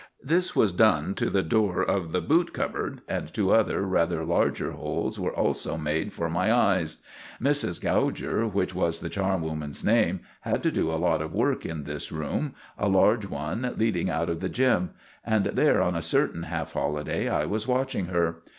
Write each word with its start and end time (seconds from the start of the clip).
This 0.23 0.55
was 0.55 0.71
done 0.71 1.13
to 1.13 1.29
the 1.29 1.43
door 1.43 1.83
of 1.83 2.11
the 2.11 2.21
boot 2.21 2.53
cupboard, 2.53 3.01
and 3.07 3.31
two 3.31 3.51
other 3.51 3.83
rather 3.83 4.25
larger 4.25 4.71
holes 4.71 5.19
were 5.19 5.29
also 5.31 5.77
made 5.77 6.11
for 6.11 6.27
my 6.27 6.51
eyes. 6.51 6.97
Mrs. 7.39 7.79
Gouger, 7.79 8.47
which 8.47 8.73
was 8.73 9.01
the 9.01 9.11
charwoman's 9.11 9.83
name, 9.85 10.21
had 10.39 10.63
to 10.63 10.71
do 10.71 10.89
a 10.91 10.97
lot 10.97 11.21
of 11.21 11.35
work 11.35 11.67
in 11.67 11.83
this 11.83 12.11
room 12.11 12.55
a 12.79 12.89
large 12.89 13.27
one 13.27 13.75
leading 13.77 14.09
out 14.09 14.31
of 14.31 14.39
the 14.39 14.49
gym. 14.49 14.89
And 15.23 15.45
there, 15.45 15.83
on 15.83 15.95
a 15.95 16.01
certain 16.01 16.41
half 16.49 16.73
holiday, 16.73 17.29
I 17.29 17.45
was 17.45 17.67
watching 17.67 18.05
her. 18.05 18.37